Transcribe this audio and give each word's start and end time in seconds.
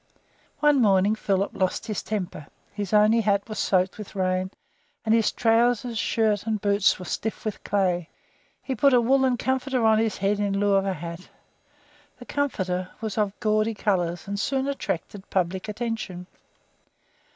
One 0.61 0.81
morning 0.81 1.13
Philip 1.13 1.51
lost 1.53 1.85
his 1.85 2.01
temper; 2.01 2.47
his 2.73 2.91
only 2.91 3.21
hat 3.21 3.47
was 3.47 3.59
soaked 3.59 3.99
with 3.99 4.15
rain, 4.15 4.49
and 5.05 5.13
his 5.13 5.31
trousers, 5.31 5.99
shirt, 5.99 6.47
and 6.47 6.59
boots 6.59 6.97
were 6.97 7.05
stiff 7.05 7.45
with 7.45 7.63
clay. 7.63 8.09
He 8.63 8.73
put 8.73 8.93
a 8.95 8.99
woollen 8.99 9.37
comforter 9.37 9.85
on 9.85 9.99
his 9.99 10.17
head 10.17 10.39
in 10.39 10.59
lieu 10.59 10.73
of 10.73 10.85
the 10.85 10.93
hat. 10.93 11.29
The 12.17 12.25
comforter 12.25 12.89
was 12.99 13.15
of 13.15 13.39
gaudy 13.39 13.75
colours, 13.75 14.27
and 14.27 14.39
soon 14.39 14.67
attracted 14.67 15.29
public 15.29 15.69
attention. 15.69 16.25